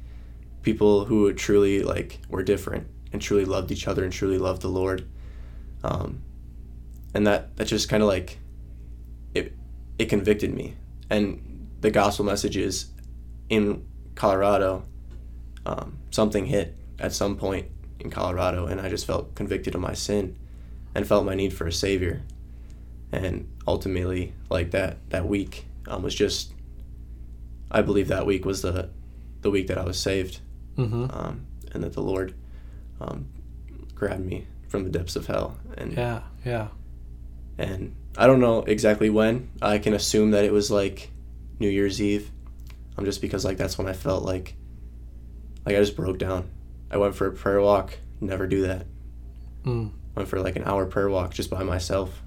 people 0.64 1.06
who 1.06 1.32
truly 1.34 1.84
like 1.84 2.20
were 2.30 2.44
different 2.44 2.88
and 3.14 3.22
truly 3.22 3.46
loved 3.46 3.72
each 3.72 3.88
other 3.88 4.04
and 4.04 4.12
truly 4.12 4.38
loved 4.38 4.62
the 4.62 4.68
Lord, 4.70 5.08
um, 5.84 6.22
and 7.14 7.28
that 7.28 7.56
that 7.58 7.66
just 7.68 7.90
kind 7.90 8.02
of 8.02 8.08
like 8.10 8.40
it 9.34 9.54
it 10.00 10.06
convicted 10.10 10.54
me, 10.54 10.76
and 11.10 11.68
the 11.82 11.92
gospel 11.92 12.26
messages 12.26 12.88
in 13.50 13.86
Colorado, 14.16 14.84
um, 15.66 15.98
something 16.12 16.46
hit 16.46 16.76
at 17.00 17.14
some 17.14 17.36
point 17.38 17.68
in 18.00 18.10
Colorado, 18.10 18.68
and 18.68 18.80
I 18.82 18.90
just 18.90 19.06
felt 19.06 19.36
convicted 19.36 19.76
of 19.76 19.82
my 19.82 19.94
sin, 19.94 20.36
and 20.96 21.08
felt 21.08 21.26
my 21.26 21.36
need 21.36 21.54
for 21.54 21.68
a 21.68 21.72
savior, 21.72 22.22
and 23.12 23.48
ultimately, 23.68 24.34
like 24.50 24.72
that 24.72 24.98
that 25.10 25.28
week 25.28 25.66
um, 25.88 26.04
was 26.04 26.14
just, 26.16 26.54
I 27.72 27.82
believe 27.82 28.08
that 28.10 28.26
week 28.26 28.44
was 28.46 28.62
the, 28.62 28.90
the 29.42 29.50
week 29.50 29.68
that 29.68 29.78
I 29.78 29.84
was 29.84 30.00
saved, 30.00 30.40
Mm-hmm. 30.78 31.06
um, 31.12 31.46
and 31.72 31.84
that 31.84 31.94
the 31.94 32.02
Lord, 32.02 32.34
um, 33.02 33.28
grabbed 33.96 34.26
me 34.26 34.46
from 34.68 34.84
the 34.84 34.90
depths 34.92 35.16
of 35.16 35.26
hell, 35.28 35.58
and 35.78 35.94
Yeah. 35.94 36.22
Yeah. 36.46 36.68
And 37.58 37.96
I 38.18 38.28
don't 38.28 38.40
know 38.40 38.60
exactly 38.64 39.10
when. 39.10 39.50
I 39.62 39.78
can 39.80 39.94
assume 39.94 40.32
that 40.32 40.46
it 40.46 40.52
was 40.52 40.70
like 40.72 41.10
New 41.60 41.70
Year's 41.70 42.02
Eve, 42.02 42.32
um, 42.98 43.06
just 43.06 43.22
because 43.22 43.46
like 43.46 43.58
that's 43.58 43.78
when 43.78 43.88
I 43.88 43.94
felt 43.94 44.24
like, 44.24 44.56
like 45.66 45.76
I 45.76 45.80
just 45.80 45.96
broke 45.96 46.18
down. 46.18 46.50
I 46.90 46.98
went 46.98 47.16
for 47.16 47.28
a 47.28 47.32
prayer 47.34 47.62
walk. 47.62 47.98
Never 48.22 48.48
do 48.48 48.64
that. 48.68 48.86
Mm. 49.66 49.92
Went 50.16 50.30
for 50.30 50.40
like 50.40 50.56
an 50.56 50.64
hour 50.64 50.86
prayer 50.86 51.10
walk 51.10 51.34
just 51.34 51.50
by 51.50 51.64
myself, 51.64 52.22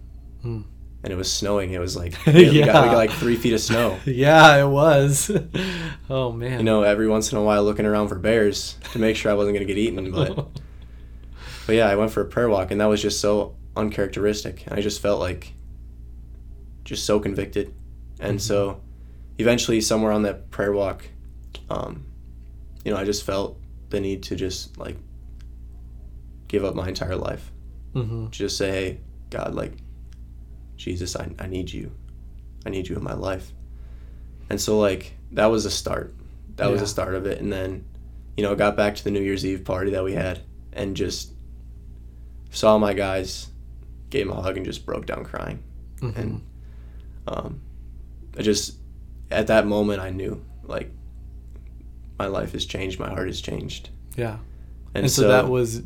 Mm. 0.45 0.65
and 1.03 1.13
it 1.13 1.17
was 1.17 1.31
snowing. 1.33 1.73
It 1.73 1.81
was 1.81 1.97
like 1.97 2.13
got, 2.25 2.35
we, 2.35 2.45
got, 2.45 2.85
we 2.85 2.91
got 2.91 2.97
like 2.97 3.11
three 3.11 3.37
feet 3.37 3.55
of 3.55 3.61
snow. 3.61 3.99
Yeah, 4.07 4.63
it 4.63 4.69
was. 4.69 5.31
oh 6.11 6.33
man. 6.33 6.59
You 6.59 6.65
know, 6.65 6.83
every 6.83 7.09
once 7.09 7.33
in 7.33 7.39
a 7.39 7.43
while 7.43 7.65
looking 7.65 7.87
around 7.87 8.09
for 8.09 8.15
bears 8.17 8.77
to 8.93 8.99
make 8.99 9.17
sure 9.17 9.31
I 9.33 9.35
wasn't 9.35 9.57
gonna 9.57 9.65
get 9.67 9.79
eaten, 9.79 10.11
but. 10.13 10.49
But 11.67 11.77
yeah, 11.77 11.89
I 11.89 11.95
went 11.95 12.11
for 12.11 12.21
a 12.21 12.25
prayer 12.25 12.49
walk, 12.49 12.71
and 12.73 12.81
that 12.81 12.87
was 12.87 13.01
just 13.01 13.21
so 13.21 13.55
uncharacteristic. 13.81 14.65
And 14.67 14.79
I 14.79 14.83
just 14.83 15.01
felt 15.01 15.21
like 15.21 15.53
just 16.85 17.05
so 17.05 17.19
convicted. 17.21 17.73
And 18.21 18.39
Mhm. 18.39 18.43
so 18.43 18.81
eventually, 19.39 19.81
somewhere 19.81 20.13
on 20.13 20.23
that 20.23 20.51
prayer 20.51 20.73
walk, 20.73 21.09
um, 21.69 22.05
you 22.85 22.93
know, 22.93 22.99
I 22.99 23.05
just 23.05 23.25
felt 23.25 23.59
the 23.91 24.01
need 24.01 24.23
to 24.25 24.37
just 24.37 24.79
like 24.79 24.97
give 26.49 26.65
up 26.65 26.75
my 26.75 26.89
entire 26.89 27.17
life. 27.17 27.53
mm-hmm. 27.95 28.31
Just 28.31 28.57
say, 28.57 28.71
hey, 28.71 29.01
God, 29.31 29.53
like, 29.55 29.73
Jesus, 30.77 31.17
I, 31.17 31.29
I 31.41 31.47
need 31.49 31.73
you. 31.73 31.91
I 32.65 32.71
need 32.71 32.89
you 32.89 32.95
in 32.97 33.03
my 33.03 33.15
life. 33.15 33.53
And 34.49 34.61
so, 34.61 34.79
like, 34.79 35.15
that 35.33 35.47
was 35.47 35.65
the 35.65 35.71
start. 35.71 36.15
That 36.57 36.67
was 36.71 36.77
Yeah. 36.79 36.83
the 36.85 36.89
start 36.89 37.15
of 37.17 37.27
it. 37.27 37.41
And 37.41 37.53
then, 37.53 37.85
you 38.37 38.45
know, 38.45 38.55
got 38.55 38.77
back 38.77 38.95
to 38.97 39.03
the 39.05 39.11
New 39.11 39.21
Year's 39.21 39.45
Eve 39.45 39.65
party 39.65 39.91
that 39.91 40.05
we 40.05 40.13
had 40.13 40.39
and 40.73 40.97
just 40.97 41.33
saw 42.51 42.79
my 42.79 42.93
guys, 42.95 43.49
gave 44.11 44.29
them 44.29 44.37
a 44.37 44.43
hug, 44.43 44.57
and 44.57 44.67
just 44.67 44.85
broke 44.85 45.07
down 45.07 45.25
crying. 45.25 45.63
Mm-hmm. 46.01 46.21
And 46.21 46.43
um, 47.27 47.61
I 48.39 48.43
just, 48.43 48.77
at 49.31 49.47
that 49.49 49.67
moment, 49.67 50.01
I 50.01 50.11
knew, 50.11 50.45
like, 50.65 50.91
my 52.19 52.27
life 52.27 52.53
has 52.53 52.65
changed, 52.67 52.99
my 52.99 53.09
heart 53.09 53.29
has 53.29 53.41
changed. 53.41 53.91
yeah. 54.17 54.39
And, 54.95 55.05
And, 55.05 55.11
so, 55.11 55.29
that 55.29 55.49
was 55.49 55.83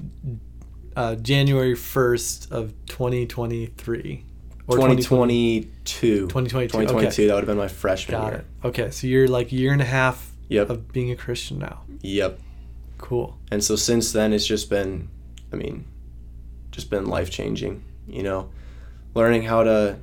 uh, 0.96 1.14
January 1.16 1.74
1st 1.74 2.50
of 2.50 2.72
2023. 2.86 4.24
Or 4.66 4.76
2022. 4.76 6.28
2022. 6.28 6.28
2022. 6.28 6.96
Okay. 7.06 7.26
That 7.26 7.34
would 7.34 7.40
have 7.42 7.46
been 7.46 7.58
my 7.58 7.68
freshman 7.68 8.18
Got 8.18 8.26
year. 8.32 8.38
it. 8.62 8.66
Okay. 8.66 8.90
So 8.90 9.06
you're 9.06 9.28
like 9.28 9.52
a 9.52 9.56
year 9.56 9.72
and 9.74 9.82
a 9.82 9.84
half 9.84 10.32
Yep. 10.48 10.70
of 10.70 10.90
being 10.92 11.10
a 11.10 11.16
Christian 11.16 11.58
now. 11.58 11.82
Yep. 12.00 12.40
Cool. 12.96 13.36
And 13.50 13.62
so 13.62 13.76
since 13.76 14.12
then, 14.12 14.32
it's 14.32 14.46
just 14.46 14.70
been, 14.70 15.08
I 15.52 15.56
mean, 15.56 15.84
just 16.70 16.88
been 16.88 17.04
life 17.04 17.30
changing. 17.30 17.84
You 18.06 18.22
know, 18.22 18.50
learning 19.14 19.42
how 19.44 19.62
to 19.64 19.98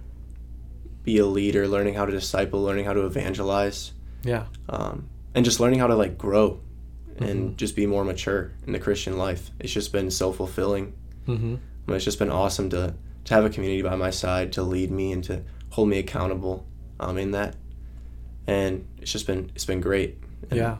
be 1.03 1.17
a 1.17 1.25
leader, 1.25 1.67
learning 1.67 1.95
how 1.95 2.05
to 2.05 2.11
disciple, 2.11 2.61
learning 2.63 2.85
how 2.85 2.93
to 2.93 3.05
evangelize, 3.05 3.91
Yeah. 4.23 4.45
um, 4.69 5.07
and 5.33 5.43
just 5.45 5.59
learning 5.59 5.79
how 5.79 5.87
to 5.87 5.95
like 5.95 6.17
grow 6.17 6.59
and 7.17 7.51
Mhm. 7.51 7.55
just 7.57 7.75
be 7.75 7.85
more 7.85 8.03
mature 8.03 8.51
in 8.65 8.73
the 8.73 8.79
Christian 8.79 9.17
life. 9.17 9.51
It's 9.59 9.73
just 9.73 9.91
been 9.91 10.09
so 10.11 10.31
fulfilling. 10.31 10.93
Mm-hmm. 11.27 11.55
I 11.55 11.91
mean, 11.91 11.95
it's 11.95 12.05
just 12.05 12.19
been 12.19 12.31
awesome 12.31 12.69
to 12.69 12.93
to 13.25 13.33
have 13.35 13.45
a 13.45 13.49
community 13.51 13.83
by 13.83 13.95
my 13.95 14.09
side 14.09 14.51
to 14.53 14.63
lead 14.63 14.89
me 14.89 15.11
and 15.11 15.23
to 15.25 15.43
hold 15.69 15.87
me 15.89 15.99
accountable 15.99 16.65
um, 16.99 17.17
in 17.19 17.31
that. 17.31 17.55
And 18.47 18.87
it's 18.99 19.11
just 19.11 19.27
been 19.27 19.51
it's 19.55 19.65
been 19.65 19.81
great. 19.81 20.17
And 20.49 20.57
Yeah. 20.57 20.77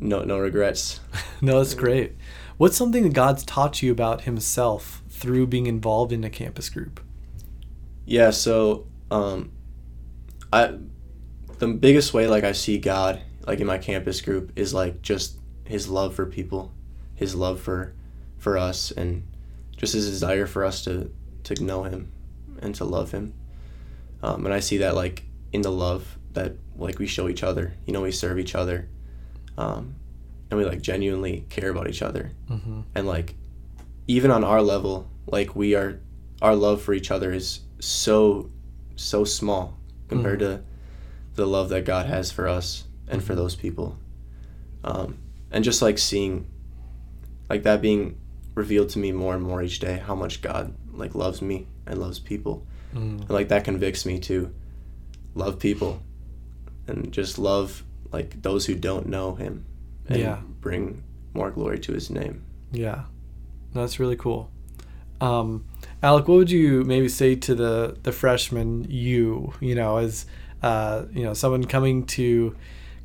No 0.00 0.22
no 0.22 0.38
regrets. 0.38 1.00
No, 1.40 1.58
that's 1.58 1.74
great. 1.74 2.16
What's 2.56 2.76
something 2.76 3.04
that 3.04 3.12
God's 3.12 3.44
taught 3.44 3.80
you 3.80 3.92
about 3.92 4.22
Himself 4.22 5.02
through 5.08 5.46
being 5.46 5.68
involved 5.68 6.10
in 6.10 6.24
a 6.24 6.30
campus 6.30 6.68
group? 6.68 7.00
Yeah, 8.04 8.30
so 8.30 8.86
um 9.10 9.52
I 10.52 10.78
the 11.58 11.68
biggest 11.68 12.12
way 12.12 12.26
like 12.26 12.44
I 12.44 12.52
see 12.52 12.78
God 12.78 13.22
like 13.46 13.60
in 13.60 13.66
my 13.66 13.78
campus 13.78 14.20
group 14.20 14.52
is 14.56 14.74
like 14.74 15.00
just 15.00 15.38
his 15.64 15.88
love 15.88 16.14
for 16.14 16.26
people, 16.26 16.72
his 17.14 17.34
love 17.34 17.60
for 17.60 17.94
for 18.38 18.58
us 18.58 18.90
and 18.90 19.26
just 19.76 19.92
his 19.94 20.08
desire 20.08 20.46
for 20.46 20.64
us 20.64 20.82
to 20.84 21.10
to 21.44 21.62
know 21.62 21.84
him 21.84 22.12
and 22.60 22.74
to 22.74 22.84
love 22.84 23.12
him. 23.12 23.32
Um, 24.22 24.44
and 24.44 24.54
I 24.54 24.60
see 24.60 24.78
that 24.78 24.94
like 24.94 25.22
in 25.52 25.62
the 25.62 25.70
love 25.70 26.18
that 26.32 26.54
like 26.76 26.98
we 26.98 27.06
show 27.06 27.28
each 27.28 27.42
other. 27.42 27.74
You 27.86 27.92
know, 27.92 28.02
we 28.02 28.12
serve 28.12 28.38
each 28.38 28.54
other. 28.54 28.88
Um, 29.58 29.94
and 30.50 30.58
we 30.58 30.64
like 30.64 30.80
genuinely 30.80 31.44
care 31.50 31.68
about 31.70 31.88
each 31.90 32.00
other 32.02 32.30
Mm-hmm. 32.48 32.80
and 32.94 33.06
like 33.06 33.34
even 34.06 34.30
on 34.30 34.42
our 34.44 34.62
level 34.62 35.10
like 35.26 35.54
we 35.56 35.74
are 35.74 36.00
our 36.40 36.54
love 36.54 36.80
for 36.80 36.94
each 36.94 37.10
other 37.10 37.32
is 37.32 37.60
so 37.80 38.48
so 38.96 39.24
small 39.24 39.76
compared 40.08 40.38
to 40.38 40.62
the 41.34 41.44
love 41.46 41.68
that 41.70 41.84
god 41.84 42.06
has 42.06 42.30
for 42.30 42.46
us 42.48 42.84
and 43.08 43.22
for 43.22 43.32
Mhm. 43.34 43.36
those 43.36 43.56
people 43.56 43.98
um, 44.84 45.18
and 45.50 45.64
just 45.64 45.82
like 45.82 45.98
seeing 45.98 46.46
like 47.50 47.62
that 47.64 47.82
being 47.82 48.16
revealed 48.54 48.88
to 48.90 48.98
me 48.98 49.10
more 49.12 49.34
and 49.34 49.42
more 49.42 49.62
each 49.62 49.80
day 49.80 49.98
how 49.98 50.14
much 50.14 50.40
god 50.40 50.72
like 50.92 51.14
loves 51.14 51.42
me 51.42 51.66
and 51.86 51.98
loves 51.98 52.18
people 52.20 52.64
Mm. 52.94 53.20
and 53.20 53.30
like 53.30 53.48
that 53.48 53.64
convicts 53.64 54.06
me 54.06 54.18
to 54.20 54.50
love 55.34 55.58
people 55.58 56.00
and 56.86 57.12
just 57.12 57.38
love 57.38 57.82
like 58.12 58.42
those 58.42 58.66
who 58.66 58.74
don't 58.74 59.06
know 59.06 59.34
him 59.34 59.64
and 60.08 60.18
Yeah. 60.18 60.38
bring 60.60 61.02
more 61.34 61.50
glory 61.50 61.78
to 61.80 61.92
his 61.92 62.10
name 62.10 62.42
Yeah, 62.72 63.02
that's 63.74 63.98
really 64.00 64.16
cool. 64.16 64.50
Um, 65.20 65.64
Alek, 66.02 66.28
what 66.28 66.36
would 66.38 66.50
you 66.50 66.84
maybe 66.84 67.08
say 67.08 67.34
to 67.34 67.54
the 67.54 67.96
the 68.02 68.12
freshman 68.12 68.86
you? 68.88 69.52
You 69.60 69.74
know, 69.74 69.96
as 69.96 70.26
uh, 70.62 71.04
you 71.12 71.22
know, 71.24 71.34
someone 71.34 71.64
coming 71.64 72.04
to 72.06 72.54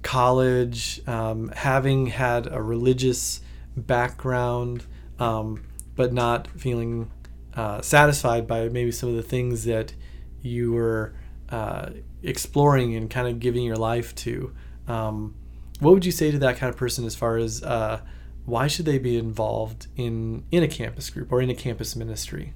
college, 0.03 1.01
um, 1.07 1.49
having 1.55 2.07
had 2.07 2.47
a 2.51 2.61
religious 2.61 3.41
background, 3.75 4.85
um, 5.19 5.63
but 5.95 6.13
not 6.13 6.47
feeling 6.59 7.09
uh, 7.55 7.81
satisfied 7.81 8.47
by 8.47 8.67
maybe 8.69 8.91
some 8.91 9.09
of 9.09 9.15
the 9.15 9.23
things 9.23 9.63
that 9.65 9.93
you 10.41 10.73
were 10.73 11.13
uh, 11.49 11.89
exploring 12.21 12.95
and 12.95 13.09
kind 13.09 13.27
of 13.27 13.39
giving 13.39 13.63
your 13.63 13.75
life 13.77 14.13
to. 14.15 14.51
Um, 14.87 15.35
what 15.79 15.93
would 15.93 16.05
you 16.05 16.11
say 16.11 16.31
to 16.31 16.39
that 16.39 16.57
kind 16.57 16.69
of 16.69 16.77
person 16.77 17.05
as 17.05 17.15
far 17.15 17.37
as 17.37 17.63
uh, 17.63 18.01
why 18.45 18.67
should 18.67 18.85
they 18.85 18.97
be 18.97 19.17
involved 19.17 19.87
in 19.95 20.43
in 20.51 20.63
a 20.63 20.67
campus 20.67 21.09
group 21.09 21.31
or 21.31 21.41
in 21.41 21.49
a 21.49 21.55
campus 21.55 21.95
ministry? 21.95 22.53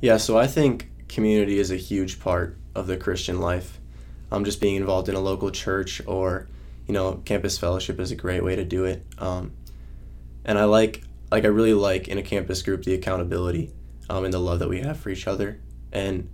Yeah, 0.00 0.16
so 0.16 0.38
I 0.38 0.46
think 0.46 0.90
community 1.08 1.58
is 1.58 1.70
a 1.70 1.76
huge 1.76 2.20
part 2.20 2.56
of 2.74 2.86
the 2.86 2.96
Christian 2.96 3.40
life. 3.40 3.78
Um, 4.32 4.44
just 4.44 4.60
being 4.60 4.76
involved 4.76 5.08
in 5.08 5.14
a 5.14 5.20
local 5.20 5.50
church 5.50 6.00
or, 6.06 6.48
you 6.86 6.94
know, 6.94 7.20
campus 7.24 7.58
fellowship 7.58 7.98
is 7.98 8.12
a 8.12 8.16
great 8.16 8.44
way 8.44 8.56
to 8.56 8.64
do 8.64 8.84
it. 8.84 9.04
Um, 9.18 9.52
and 10.44 10.56
I 10.56 10.64
like, 10.64 11.02
like 11.30 11.44
I 11.44 11.48
really 11.48 11.74
like 11.74 12.08
in 12.08 12.16
a 12.16 12.22
campus 12.22 12.62
group 12.62 12.84
the 12.84 12.94
accountability, 12.94 13.72
um, 14.08 14.24
and 14.24 14.32
the 14.32 14.38
love 14.38 14.60
that 14.60 14.68
we 14.68 14.80
have 14.80 14.98
for 14.98 15.10
each 15.10 15.26
other. 15.26 15.60
And 15.92 16.28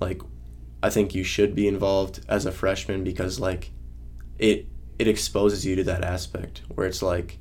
like, 0.00 0.22
I 0.82 0.88
think 0.88 1.14
you 1.14 1.24
should 1.24 1.54
be 1.54 1.66
involved 1.66 2.24
as 2.28 2.46
a 2.46 2.52
freshman 2.52 3.04
because 3.04 3.40
like, 3.40 3.72
it 4.42 4.66
it 4.98 5.08
exposes 5.08 5.64
you 5.64 5.74
to 5.76 5.84
that 5.84 6.04
aspect 6.04 6.62
where 6.74 6.86
it's 6.86 7.02
like, 7.02 7.38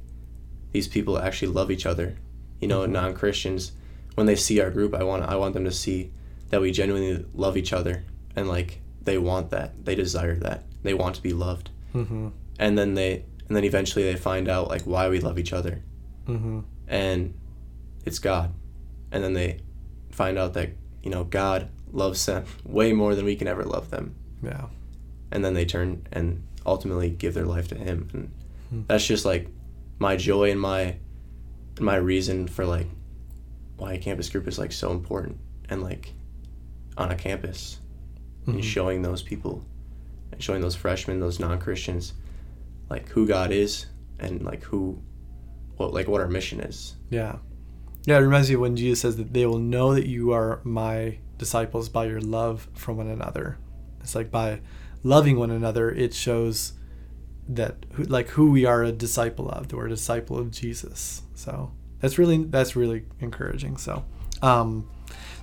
these 0.71 0.87
people 0.87 1.17
actually 1.19 1.51
love 1.51 1.69
each 1.69 1.85
other. 1.85 2.15
You 2.61 2.67
know, 2.67 2.81
Mhm. 2.87 2.91
non 2.91 3.13
Christians 3.13 3.73
when 4.15 4.27
they 4.27 4.35
see 4.35 4.59
our 4.61 4.69
group, 4.71 4.93
I 4.93 5.03
want 5.03 5.23
I 5.23 5.35
want 5.35 5.53
them 5.53 5.65
to 5.65 5.71
see 5.71 6.11
that 6.49 6.61
we 6.61 6.71
genuinely 6.71 7.25
love 7.33 7.55
each 7.57 7.73
other 7.73 8.03
and 8.35 8.47
like 8.47 8.79
they 9.03 9.17
want 9.17 9.49
that. 9.51 9.69
They 9.85 9.95
desire 9.95 10.35
that. 10.47 10.63
They 10.83 10.93
want 10.93 11.15
to 11.15 11.21
be 11.23 11.33
loved. 11.33 11.69
Mm-hmm. 11.95 12.27
And 12.59 12.77
then 12.77 12.93
they 12.93 13.23
and 13.47 13.55
then 13.55 13.63
eventually 13.63 14.03
they 14.05 14.15
find 14.17 14.47
out 14.47 14.67
like 14.69 14.83
why 14.83 15.09
we 15.09 15.19
love 15.19 15.37
each 15.39 15.53
other 15.53 15.81
Mm-hmm. 16.27 16.59
and 16.87 17.33
it's 18.05 18.19
God. 18.19 18.53
And 19.11 19.23
then 19.23 19.33
they 19.33 19.59
find 20.11 20.37
out 20.37 20.53
that, 20.53 20.69
you 21.03 21.09
know, 21.09 21.23
God 21.25 21.67
loves 21.91 22.25
them 22.25 22.45
way 22.65 22.93
more 22.93 23.15
than 23.15 23.25
we 23.25 23.35
can 23.35 23.47
ever 23.47 23.63
love 23.63 23.89
them. 23.89 24.13
Yeah. 24.43 24.65
And 25.31 25.43
then 25.43 25.53
they 25.53 25.65
turn 25.65 26.07
and 26.11 26.43
ultimately 26.65 27.09
give 27.09 27.33
their 27.33 27.45
life 27.45 27.67
to 27.69 27.75
him. 27.75 28.07
And 28.13 28.31
Hmm. 28.69 28.81
that's 28.87 29.05
just 29.05 29.25
like 29.25 29.47
my 29.99 30.15
joy 30.15 30.51
and 30.51 30.59
my 30.59 30.95
my 31.79 31.95
reason 31.95 32.47
for 32.47 32.65
like 32.65 32.87
why 33.77 33.93
a 33.93 33.97
campus 33.97 34.29
group 34.29 34.47
is 34.47 34.59
like 34.59 34.71
so 34.71 34.91
important 34.91 35.37
and 35.69 35.81
like 35.81 36.13
on 36.97 37.09
a 37.11 37.15
campus 37.15 37.79
Mhm. 38.45 38.53
and 38.55 38.65
showing 38.65 39.01
those 39.01 39.21
people 39.23 39.63
and 40.31 40.41
showing 40.41 40.61
those 40.61 40.75
freshmen, 40.75 41.19
those 41.19 41.39
non 41.39 41.59
Christians, 41.59 42.13
like 42.89 43.09
who 43.09 43.25
God 43.27 43.51
is 43.51 43.87
and 44.19 44.41
like 44.43 44.63
who 44.63 44.99
what 45.77 45.93
like 45.93 46.07
what 46.07 46.21
our 46.21 46.27
mission 46.27 46.59
is. 46.59 46.95
Yeah. 47.09 47.37
Yeah, 48.05 48.17
it 48.17 48.21
reminds 48.21 48.49
me 48.49 48.55
when 48.55 48.75
Jesus 48.75 49.01
says 49.01 49.17
that 49.17 49.33
they 49.33 49.45
will 49.45 49.59
know 49.59 49.93
that 49.93 50.07
you 50.07 50.31
are 50.31 50.59
my 50.63 51.17
disciples 51.37 51.87
by 51.89 52.05
your 52.05 52.19
love 52.21 52.67
for 52.73 52.93
one 52.93 53.07
another. 53.07 53.57
It's 54.01 54.15
like 54.15 54.31
by 54.31 54.61
loving 55.03 55.37
one 55.37 55.51
another, 55.51 55.89
it 55.89 56.13
shows 56.13 56.73
that 57.47 57.85
like 57.97 58.29
who 58.29 58.51
we 58.51 58.65
are 58.65 58.83
a 58.83 58.91
disciple 58.91 59.49
of, 59.49 59.67
that 59.67 59.75
we're 59.75 59.87
a 59.87 59.89
disciple 59.89 60.37
of 60.37 60.51
Jesus. 60.51 61.23
So 61.35 61.71
that's 61.99 62.17
really 62.17 62.43
that's 62.43 62.75
really 62.75 63.05
encouraging. 63.19 63.77
So, 63.77 64.05
um, 64.41 64.89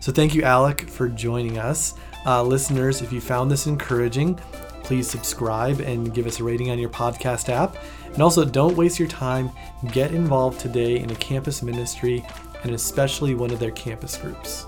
so 0.00 0.12
thank 0.12 0.34
you, 0.34 0.42
Alek, 0.42 0.88
for 0.88 1.08
joining 1.08 1.58
us, 1.58 1.94
uh, 2.24 2.42
listeners. 2.42 3.02
If 3.02 3.12
you 3.12 3.20
found 3.20 3.50
this 3.50 3.66
encouraging, 3.66 4.36
please 4.82 5.10
subscribe 5.10 5.80
and 5.80 6.14
give 6.14 6.26
us 6.26 6.40
a 6.40 6.44
rating 6.44 6.70
on 6.70 6.78
your 6.78 6.90
podcast 6.90 7.48
app. 7.48 7.76
And 8.12 8.22
also, 8.22 8.44
don't 8.44 8.76
waste 8.76 8.98
your 8.98 9.08
time. 9.08 9.50
Get 9.92 10.12
involved 10.12 10.60
today 10.60 10.98
in 10.98 11.10
a 11.10 11.14
campus 11.16 11.62
ministry 11.62 12.24
and 12.62 12.74
especially 12.74 13.34
one 13.34 13.50
of 13.50 13.60
their 13.60 13.70
campus 13.70 14.16
groups. 14.16 14.66